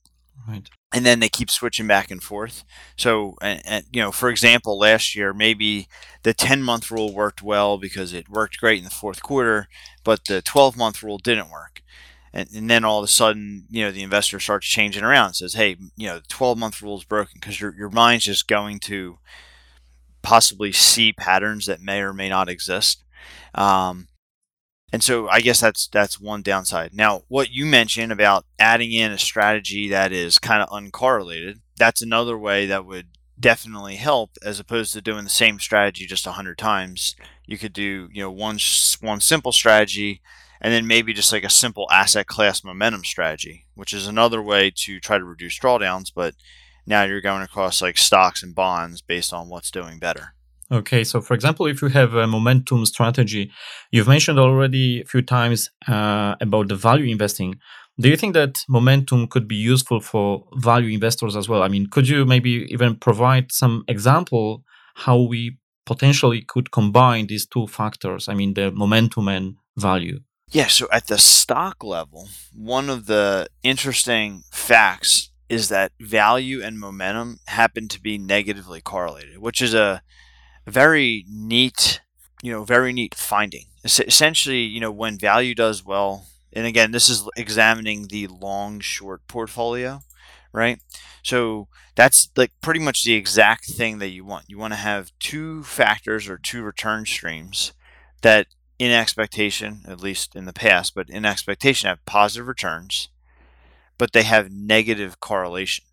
[0.48, 0.70] Right.
[0.94, 2.64] And then they keep switching back and forth.
[2.96, 5.90] So, and, and, you know, for example, last year, maybe
[6.24, 9.68] the 10 month rule worked well because it worked great in the fourth quarter,
[10.06, 11.84] but the 12 month rule didn't work
[12.34, 15.36] and, and then all of a sudden, you know, the investor starts changing around and
[15.36, 18.48] says, hey, you know, the 12 month rule is broken because your, your mind's just
[18.48, 19.18] going to
[20.22, 23.04] possibly see patterns that may or may not exist.
[23.56, 24.08] Um,
[24.92, 26.94] and so I guess that's that's one downside.
[26.94, 32.02] Now, what you mentioned about adding in a strategy that is kind of uncorrelated, that's
[32.02, 33.08] another way that would
[33.40, 37.16] definitely help as opposed to doing the same strategy just a 100 times.
[37.46, 38.60] You could do, you know, one
[39.02, 40.22] one simple strategy
[40.62, 44.72] and then maybe just like a simple asset class momentum strategy, which is another way
[44.76, 46.12] to try to reduce drawdowns.
[46.14, 46.36] But
[46.86, 50.34] now you're going across like stocks and bonds based on what's doing better.
[50.72, 53.52] Okay, so for example, if you have a momentum strategy,
[53.92, 57.60] you've mentioned already a few times uh, about the value investing.
[58.00, 61.64] Do you think that momentum could be useful for value investors as well?
[61.64, 64.64] I mean, could you maybe even provide some example
[64.96, 68.30] how we potentially could combine these two factors?
[68.30, 70.20] I mean, the momentum and value.
[70.52, 76.80] Yeah, so at the stock level, one of the interesting facts is that value and
[76.80, 80.02] momentum happen to be negatively correlated, which is a
[80.70, 82.02] very neat,
[82.42, 83.66] you know, very neat finding.
[83.84, 89.28] essentially, you know, when value does well, and again, this is examining the long short
[89.28, 90.02] portfolio,
[90.52, 90.80] right?
[91.24, 94.46] So that's like pretty much the exact thing that you want.
[94.48, 97.74] You want to have two factors or two return streams
[98.22, 98.48] that
[98.80, 103.10] in expectation, at least in the past, but in expectation have positive returns,
[103.98, 105.86] but they have negative correlation.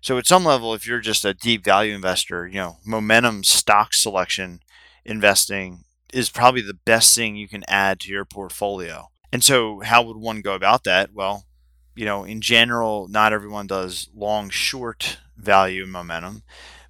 [0.00, 3.94] So at some level, if you're just a deep value investor, you know, momentum stock
[3.94, 4.60] selection
[5.04, 9.08] investing is probably the best thing you can add to your portfolio.
[9.32, 11.12] And so how would one go about that?
[11.12, 11.46] Well,
[11.94, 16.42] you know, in general, not everyone does long short value momentum,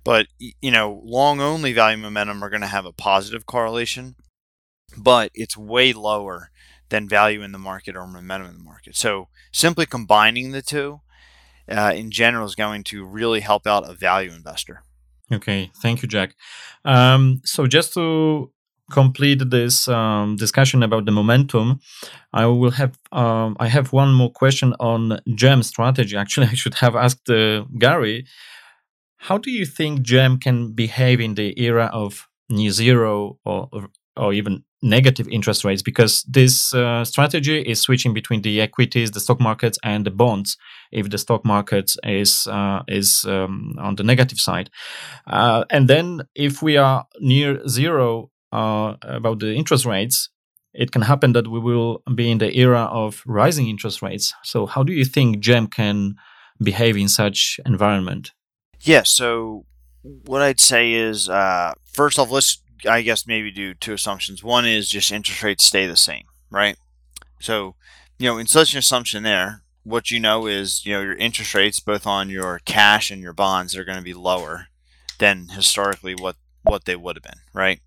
[0.04, 4.16] but you know, long only value momentum are going to have a positive correlation,
[4.96, 6.50] but it's way lower
[6.88, 8.96] than value in the market or momentum in the market.
[8.96, 11.00] So simply combining the two
[11.68, 14.82] uh, in general is going to really help out a value investor.
[15.32, 16.34] Okay, thank you, Jack.
[16.84, 18.50] Um, so just to
[18.90, 21.80] complete this um, discussion about the momentum,
[22.32, 26.16] I will have um, I have one more question on GEM strategy.
[26.16, 28.26] Actually, I should have asked uh, Gary.
[29.16, 33.68] How do you think GEM can behave in the era of near zero or
[34.16, 39.20] or even negative interest rates because this uh, strategy is switching between the equities, the
[39.20, 40.56] stock markets, and the bonds.
[40.90, 44.70] If the stock market is uh, is um, on the negative side,
[45.26, 50.28] uh, and then if we are near zero uh, about the interest rates,
[50.74, 54.34] it can happen that we will be in the era of rising interest rates.
[54.42, 56.16] So, how do you think GEM can
[56.62, 58.32] behave in such environment?
[58.80, 59.02] Yeah.
[59.04, 59.66] So,
[60.02, 64.42] what I'd say is, uh, first off, let's I guess maybe do two assumptions.
[64.42, 66.76] One is just interest rates stay the same, right?
[67.40, 67.74] So,
[68.18, 71.54] you know, in such an assumption there, what you know is, you know, your interest
[71.54, 74.68] rates both on your cash and your bonds are going to be lower
[75.18, 77.80] than historically what what they would have been, right?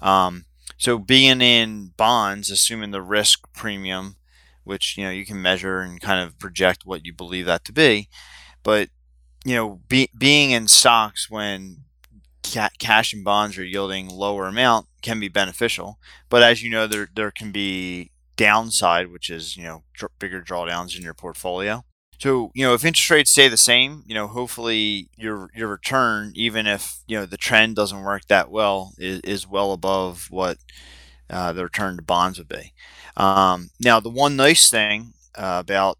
[0.00, 0.44] Um,
[0.78, 4.16] so being in bonds, assuming the risk premium,
[4.62, 7.72] which you know you can measure and kind of project what you believe that to
[7.72, 8.08] be,
[8.62, 8.88] but
[9.44, 11.84] you know, be, being in stocks when
[12.42, 15.98] ca- cash and bonds are yielding lower amount can be beneficial.
[16.28, 20.42] But as you know, there there can be downside, which is you know dr- bigger
[20.42, 21.84] drawdowns in your portfolio.
[22.18, 26.32] So you know if interest rates stay the same, you know hopefully your your return,
[26.34, 30.58] even if you know the trend doesn't work that well, is, is well above what
[31.28, 32.72] uh, the return to bonds would be.
[33.16, 35.98] Um, now the one nice thing uh, about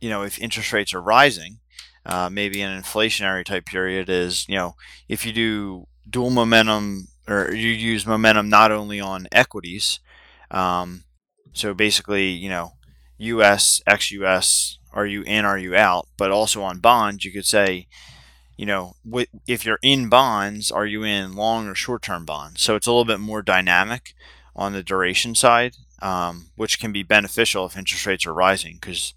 [0.00, 1.60] you know if interest rates are rising
[2.08, 4.74] uh, maybe an inflationary type period is you know
[5.08, 10.00] if you do dual momentum or you use momentum not only on equities
[10.50, 11.04] um,
[11.52, 12.72] so basically you know
[13.18, 16.08] us ex-us are you in are you out?
[16.16, 17.86] But also on bonds you could say
[18.56, 18.94] you know
[19.46, 22.62] if you're in bonds are you in long or short-term bonds?
[22.62, 24.14] So it's a little bit more dynamic
[24.56, 29.14] on the duration side um, which can be beneficial if interest rates are rising because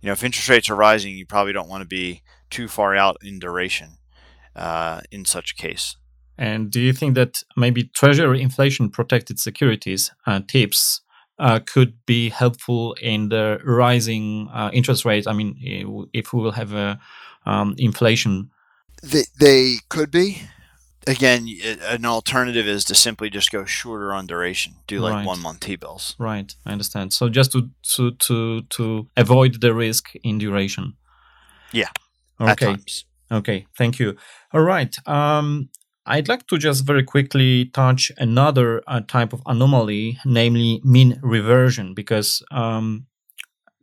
[0.00, 2.22] you know if interest rates are rising you probably don't want to be
[2.54, 3.98] too far out in duration
[4.54, 5.96] uh, in such a case.
[6.38, 11.00] And do you think that maybe treasury inflation protected securities uh, tips
[11.38, 15.26] uh, could be helpful in the rising uh, interest rates?
[15.26, 15.56] I mean,
[16.12, 17.00] if we will have a
[17.44, 18.50] um, inflation,
[19.02, 20.42] they, they could be.
[21.06, 21.46] Again,
[21.82, 25.26] an alternative is to simply just go shorter on duration, do like right.
[25.26, 26.16] one month T bills.
[26.18, 27.12] Right, I understand.
[27.12, 30.94] So just to to to to avoid the risk in duration.
[31.72, 31.90] Yeah.
[32.40, 32.76] Okay.
[33.30, 33.66] Okay.
[33.76, 34.16] Thank you.
[34.52, 34.94] All right.
[35.06, 35.70] Um,
[36.06, 41.94] I'd like to just very quickly touch another uh, type of anomaly, namely mean reversion,
[41.94, 43.06] because um,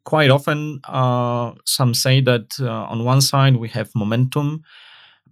[0.06, 4.62] quite often uh, some say that uh, on one side we have momentum,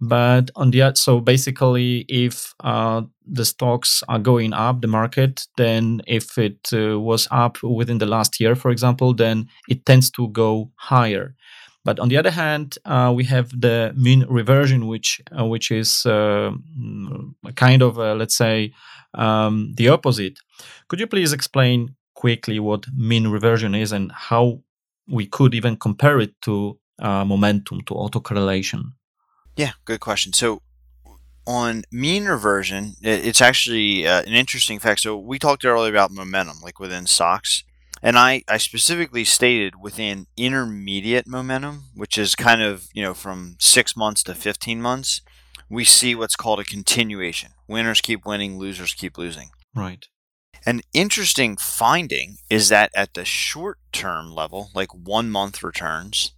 [0.00, 5.46] but on the other, so basically, if uh, the stocks are going up, the market,
[5.58, 10.10] then if it uh, was up within the last year, for example, then it tends
[10.12, 11.34] to go higher.
[11.84, 16.04] But on the other hand, uh, we have the mean reversion, which uh, which is
[16.04, 16.52] uh,
[17.56, 18.72] kind of uh, let's say
[19.14, 20.38] um, the opposite.
[20.88, 24.60] Could you please explain quickly what mean reversion is and how
[25.08, 28.92] we could even compare it to uh, momentum to autocorrelation?
[29.56, 30.32] Yeah, good question.
[30.32, 30.62] So
[31.46, 35.00] on mean reversion, it's actually uh, an interesting fact.
[35.00, 37.64] So we talked earlier about momentum, like within stocks.
[38.02, 43.56] And I, I specifically stated within intermediate momentum, which is kind of, you know, from
[43.58, 45.20] six months to 15 months,
[45.68, 47.52] we see what's called a continuation.
[47.68, 49.50] Winners keep winning, losers keep losing.
[49.74, 50.06] Right.
[50.66, 56.32] An interesting finding is that at the short term level, like one month returns,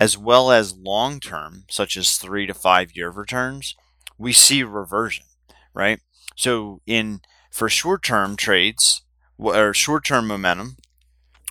[0.00, 3.76] as well as long term, such as three to five year returns,
[4.18, 5.26] we see reversion,
[5.72, 6.00] right?
[6.36, 9.02] So in for short term trades
[9.38, 10.76] or short term momentum,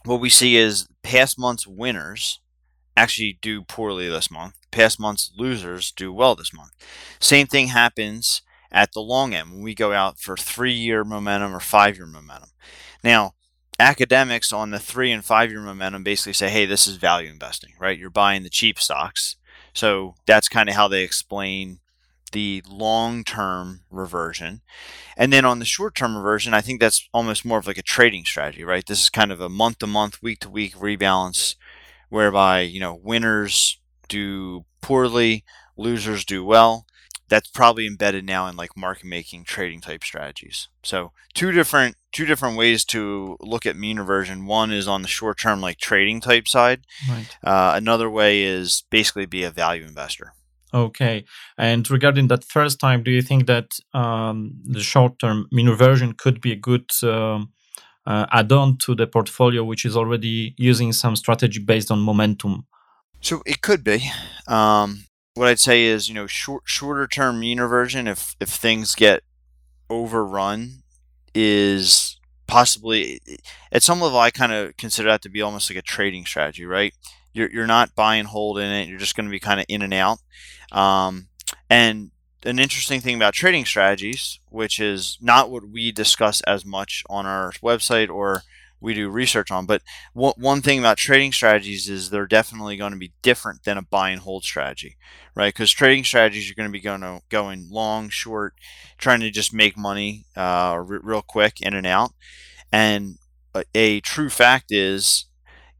[0.05, 2.39] what we see is past month's winners
[2.95, 4.55] actually do poorly this month.
[4.71, 6.71] Past month's losers do well this month.
[7.19, 8.41] Same thing happens
[8.71, 12.07] at the long end when we go out for three year momentum or five year
[12.07, 12.49] momentum.
[13.03, 13.33] Now,
[13.79, 17.73] academics on the three and five year momentum basically say, hey, this is value investing,
[17.79, 17.97] right?
[17.97, 19.35] You're buying the cheap stocks.
[19.73, 21.79] So that's kind of how they explain
[22.33, 24.61] the long term reversion.
[25.15, 27.83] And then on the short term reversion, I think that's almost more of like a
[27.83, 28.85] trading strategy, right?
[28.85, 31.55] This is kind of a month to month, week to week rebalance
[32.09, 35.43] whereby, you know, winners do poorly,
[35.77, 36.85] losers do well.
[37.29, 40.67] That's probably embedded now in like market making trading type strategies.
[40.83, 44.45] So two different two different ways to look at mean reversion.
[44.45, 46.81] One is on the short term like trading type side.
[47.09, 47.25] Right.
[47.43, 50.33] Uh, another way is basically be a value investor.
[50.73, 51.25] Okay.
[51.57, 56.13] And regarding that first time, do you think that um, the short term mean reversion
[56.13, 57.51] could be a good um,
[58.05, 62.65] uh, add on to the portfolio, which is already using some strategy based on momentum?
[63.21, 64.11] So it could be.
[64.47, 65.05] Um,
[65.35, 69.23] what I'd say is, you know, short, shorter term mean reversion, if, if things get
[69.89, 70.83] overrun,
[71.35, 73.19] is possibly
[73.71, 76.65] at some level, I kind of consider that to be almost like a trading strategy,
[76.65, 76.93] right?
[77.33, 78.87] You're, you're not buy and hold in it.
[78.87, 80.19] You're just going to be kind of in and out.
[80.71, 81.27] Um,
[81.69, 82.11] and
[82.45, 87.25] an interesting thing about trading strategies, which is not what we discuss as much on
[87.25, 88.43] our website or
[88.83, 89.81] we do research on, but
[90.13, 94.09] one thing about trading strategies is they're definitely going to be different than a buy
[94.09, 94.97] and hold strategy,
[95.35, 95.53] right?
[95.53, 98.55] Because trading strategies are going to be going to, going long, short,
[98.97, 102.11] trying to just make money uh, r- real quick in and out.
[102.73, 103.19] And
[103.55, 105.25] a, a true fact is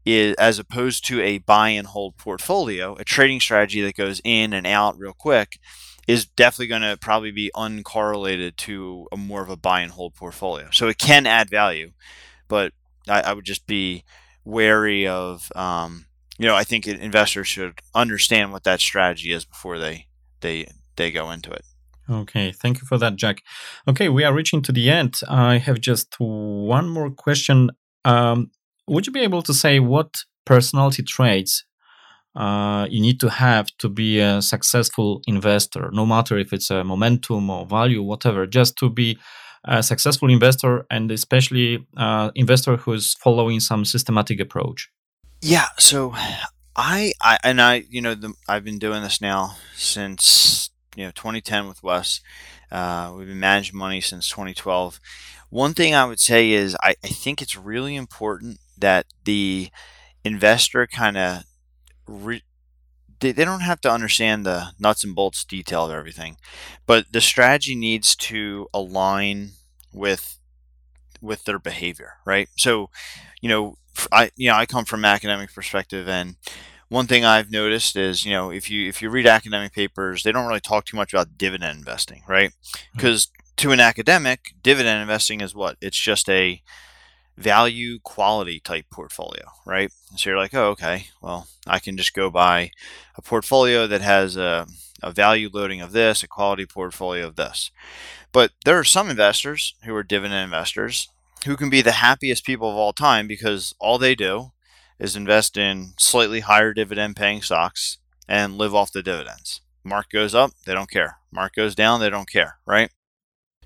[0.04, 4.52] is as opposed to a buy and hold portfolio, a trading strategy that goes in
[4.52, 5.58] and out real quick
[6.06, 10.14] is definitely going to probably be uncorrelated to a more of a buy and hold
[10.14, 10.68] portfolio.
[10.72, 11.92] So it can add value,
[12.48, 12.72] but
[13.08, 14.04] I, I would just be
[14.44, 16.06] wary of, um,
[16.38, 20.06] you know, I think investors should understand what that strategy is before they
[20.40, 21.64] they they go into it.
[22.10, 23.42] Okay, thank you for that, Jack.
[23.88, 25.20] Okay, we are reaching to the end.
[25.26, 27.70] I have just one more question.
[28.04, 28.50] Um,
[28.86, 30.14] would you be able to say what
[30.44, 31.64] personality traits
[32.36, 36.82] uh, you need to have to be a successful investor, no matter if it's a
[36.82, 39.18] momentum or value, whatever, just to be
[39.64, 44.90] a successful investor and especially uh, investor who's following some systematic approach?
[45.40, 46.12] Yeah, so
[46.76, 51.12] I, I and I, you know, the, I've been doing this now since you know
[51.12, 52.20] 2010 with Wes.
[52.70, 54.98] Uh, we've been managing money since 2012.
[55.50, 59.70] One thing I would say is I, I think it's really important that the
[60.24, 61.44] investor kind of
[62.06, 62.42] re-
[63.20, 66.36] they, they don't have to understand the nuts and bolts detail of everything
[66.86, 69.50] but the strategy needs to align
[69.92, 70.38] with
[71.20, 72.90] with their behavior right so
[73.40, 73.76] you know
[74.12, 76.36] i you know i come from academic perspective and
[76.88, 80.32] one thing I've noticed is, you know, if you if you read academic papers, they
[80.32, 82.52] don't really talk too much about dividend investing, right?
[82.94, 83.54] Because mm-hmm.
[83.56, 85.76] to an academic, dividend investing is what?
[85.80, 86.62] It's just a
[87.36, 89.90] value quality type portfolio, right?
[90.16, 92.70] So you're like, oh, okay, well, I can just go buy
[93.16, 94.66] a portfolio that has a,
[95.02, 97.70] a value loading of this, a quality portfolio of this.
[98.32, 101.08] But there are some investors who are dividend investors
[101.46, 104.52] who can be the happiest people of all time because all they do
[104.98, 109.60] is invest in slightly higher dividend paying stocks and live off the dividends.
[109.84, 111.18] Mark goes up, they don't care.
[111.30, 112.90] Mark goes down, they don't care, right?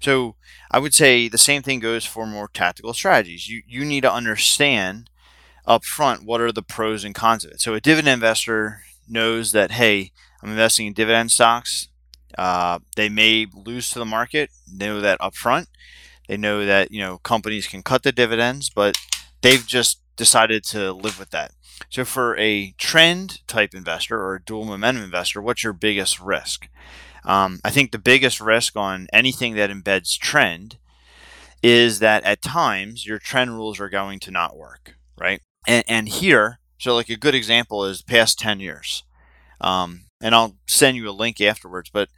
[0.01, 0.37] So
[0.71, 3.49] I would say the same thing goes for more tactical strategies.
[3.49, 5.11] You you need to understand
[5.67, 7.61] up front what are the pros and cons of it.
[7.61, 11.89] So a dividend investor knows that hey, I'm investing in dividend stocks.
[12.37, 14.51] Uh, they may lose to the market.
[14.71, 15.69] They know that up front.
[16.29, 18.97] They know that you know companies can cut the dividends, but
[19.43, 21.53] they've just decided to live with that.
[21.91, 26.69] So for a trend type investor or a dual momentum investor, what's your biggest risk?
[27.29, 30.79] Um, I think the biggest risk on anything that embeds trend
[31.62, 35.43] is that at times your trend rules are going to not work, right?
[35.66, 39.05] And, and here, so like a good example is past 10 years.
[39.61, 42.09] Um, and I'll send you a link afterwards, but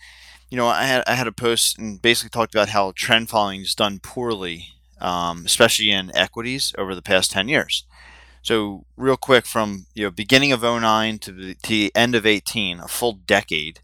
[0.49, 3.63] you know, I had, I had a post and basically talked about how trend following
[3.63, 4.69] is done poorly,
[5.01, 7.85] um, especially in equities over the past 10 years.
[8.43, 12.27] So real quick from you know beginning of 09 to the, to the end of
[12.27, 13.81] 18, a full decade,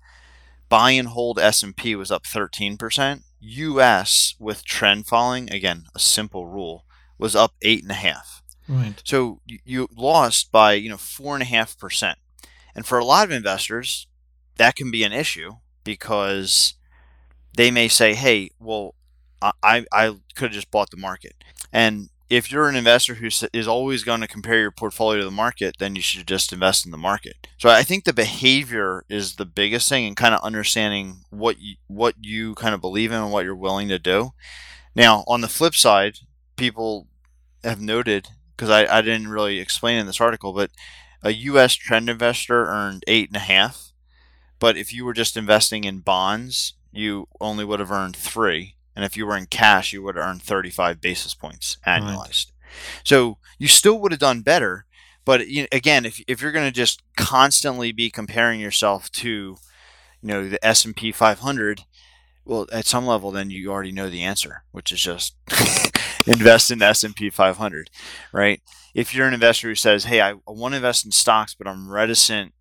[0.69, 3.23] buy and hold S&P was up 13%.
[3.41, 6.85] US with trend following, again, a simple rule,
[7.19, 8.43] was up eight and a half.
[8.69, 9.01] Right.
[9.05, 12.19] So you lost by, you know, four and a half percent.
[12.75, 14.07] And for a lot of investors,
[14.57, 15.53] that can be an issue
[15.85, 16.75] because
[17.57, 18.95] they may say, hey, well,
[19.41, 21.35] I, I could have just bought the market.
[21.73, 25.31] And if you're an investor who is always going to compare your portfolio to the
[25.31, 27.47] market, then you should just invest in the market.
[27.59, 31.77] So I think the behavior is the biggest thing, and kind of understanding what you,
[31.87, 34.33] what you kind of believe in and what you're willing to do.
[34.95, 36.19] Now, on the flip side,
[36.57, 37.09] people
[37.65, 40.71] have noted because I, I didn't really explain in this article, but
[41.23, 41.75] a U.S.
[41.75, 43.93] trend investor earned eight and a half,
[44.59, 48.76] But if you were just investing in bonds, you only would have earned three.
[48.97, 52.47] And if you were in cash, you would have earned 35 basis points annualized.
[52.47, 53.03] Right.
[53.05, 54.87] So you still would have done better.
[55.25, 59.29] But you know, again, if, if you're going to just constantly be comparing yourself to,
[59.29, 59.57] you
[60.23, 61.83] know, the S&P 500,
[62.47, 65.35] well, at some level, then you already know the answer, which is just
[66.27, 67.91] invest in the S&P 500,
[68.33, 68.63] right?
[68.95, 71.91] If you're an investor who says, "Hey, I want to invest in stocks, but I'm
[71.91, 72.55] reticent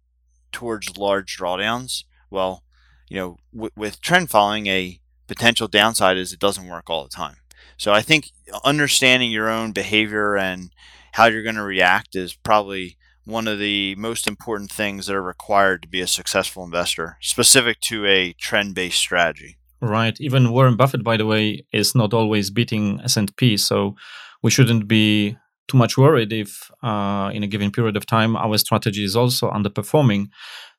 [0.51, 2.63] towards large drawdowns," well,
[3.07, 7.09] you know, w- with trend following, a potential downside is it doesn't work all the
[7.09, 7.37] time.
[7.77, 8.31] So I think
[8.63, 10.71] understanding your own behavior and
[11.13, 15.21] how you're going to react is probably one of the most important things that are
[15.21, 19.57] required to be a successful investor, specific to a trend-based strategy.
[19.81, 20.15] Right.
[20.19, 23.95] Even Warren Buffett, by the way, is not always beating S&P, so
[24.41, 28.57] we shouldn't be too much worried if uh, in a given period of time our
[28.57, 30.27] strategy is also underperforming.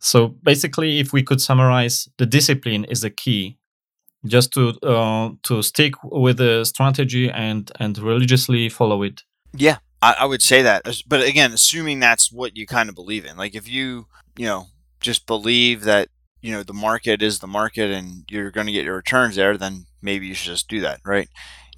[0.01, 3.59] So basically, if we could summarize, the discipline is the key.
[4.27, 9.22] Just to uh, to stick with the strategy and and religiously follow it.
[9.55, 10.83] Yeah, I, I would say that.
[11.07, 14.07] But again, assuming that's what you kind of believe in, like if you
[14.37, 14.66] you know
[15.01, 16.09] just believe that
[16.43, 19.57] you know the market is the market and you're going to get your returns there,
[19.57, 21.29] then maybe you should just do that, right?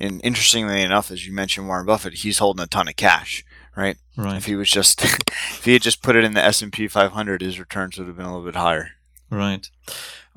[0.01, 3.45] And interestingly enough, as you mentioned, Warren Buffett, he's holding a ton of cash,
[3.77, 3.97] right?
[4.17, 4.37] Right.
[4.37, 6.89] If he was just if he had just put it in the S and P
[6.89, 8.91] 500, his returns would have been a little bit higher.
[9.31, 9.69] Right.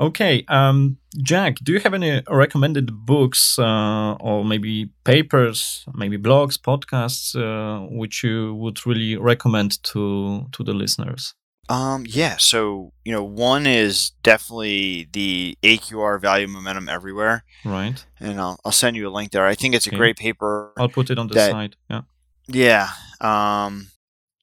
[0.02, 0.44] Okay.
[0.48, 7.36] Um, Jack, do you have any recommended books uh, or maybe papers, maybe blogs, podcasts,
[7.36, 11.36] uh, which you would really recommend to to the listeners?
[11.70, 12.36] Um, yeah.
[12.38, 17.46] So, you know, one is definitely the AQR Value Momentum Everywhere.
[17.64, 18.04] Right.
[18.20, 19.46] And I'll, I'll send you a link there.
[19.46, 20.74] I think it's a great paper.
[20.78, 21.76] I'll put it on the that, side.
[21.90, 22.02] Yeah.
[22.48, 22.90] Yeah.
[23.22, 23.88] Um,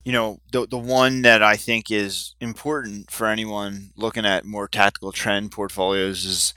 [0.09, 4.67] you know, the, the one that I think is important for anyone looking at more
[4.67, 6.55] tactical trend portfolios is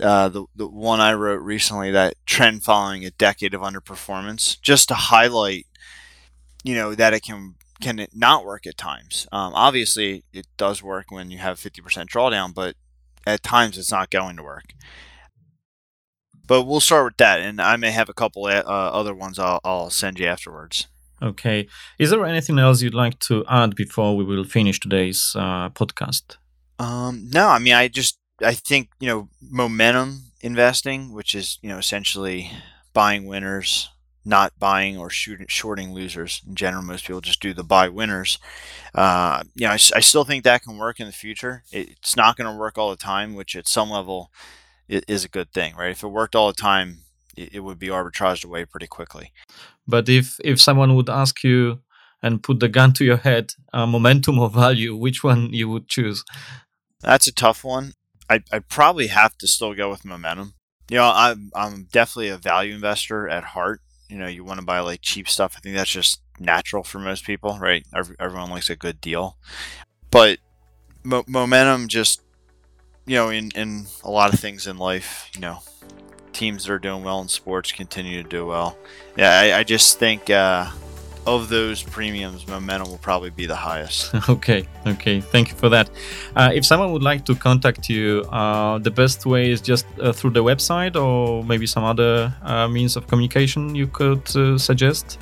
[0.00, 4.86] uh, the, the one I wrote recently that trend following a decade of underperformance, just
[4.86, 5.66] to highlight,
[6.62, 9.26] you know, that it can can it not work at times?
[9.32, 12.76] Um, obviously, it does work when you have 50% drawdown, but
[13.26, 14.74] at times it's not going to work.
[16.46, 19.58] But we'll start with that, and I may have a couple uh, other ones I'll,
[19.64, 20.86] I'll send you afterwards.
[21.22, 21.68] Okay.
[21.98, 26.36] Is there anything else you'd like to add before we will finish today's uh, podcast?
[26.78, 31.68] Um, no, I mean, I just I think you know momentum investing, which is you
[31.68, 32.50] know essentially
[32.92, 33.90] buying winners
[34.24, 36.42] not buying or shooting, shorting losers.
[36.46, 38.38] In general, most people just do the buy winners.
[38.94, 41.64] Uh, you know, I, I, still think that can work in the future.
[41.72, 44.30] It's not going to work all the time, which at some level
[44.88, 45.92] is a good thing, right?
[45.92, 46.98] If it worked all the time,
[47.52, 49.32] it, would be arbitraged away pretty quickly.
[49.86, 51.80] But if if someone would ask you
[52.22, 55.88] and put the gun to your head, uh, momentum or value, which one you would
[55.88, 56.24] choose?
[57.00, 57.94] That's a tough one.
[58.28, 60.54] I I probably have to still go with momentum.
[60.90, 63.80] You know, I'm I'm definitely a value investor at heart
[64.10, 65.54] you know you want to buy like cheap stuff.
[65.56, 67.86] I think that's just natural for most people, right?
[68.18, 69.38] Everyone likes a good deal,
[70.10, 70.38] but
[71.04, 72.20] mo- momentum just
[73.06, 75.60] you know in in a lot of things in life, you know,
[76.40, 78.76] teams that are doing well in sports continue to do well.
[79.16, 80.30] Yeah, I, I just think.
[80.30, 80.70] Uh,
[81.26, 84.14] of those premiums, momentum will probably be the highest.
[84.28, 85.90] okay, okay, thank you for that.
[86.34, 90.12] Uh, if someone would like to contact you, uh, the best way is just uh,
[90.12, 95.20] through the website or maybe some other uh, means of communication you could uh, suggest?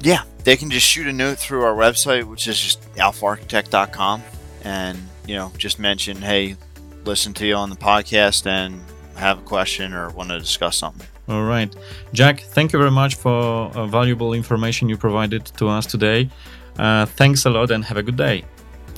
[0.00, 4.22] Yeah, they can just shoot a note through our website, which is just alphaarchitect.com,
[4.64, 6.56] and you know, just mention, hey,
[7.04, 8.82] listen to you on the podcast and
[9.18, 11.06] have a question or want to discuss something.
[11.28, 11.74] All right.
[12.12, 16.30] Jack, thank you very much for uh, valuable information you provided to us today.
[16.78, 18.44] Uh, thanks a lot and have a good day.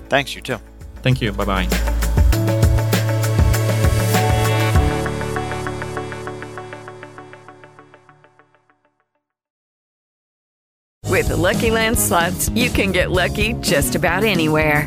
[0.09, 0.59] Thanks, you too.
[1.03, 1.33] Thank you.
[1.33, 1.69] Bye bye.
[11.21, 14.87] With the Lucky Land slots, you can get lucky just about anywhere.